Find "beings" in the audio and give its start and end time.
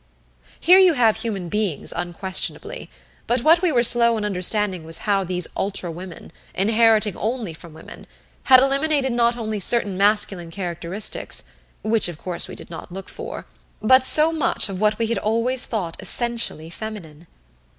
1.47-1.93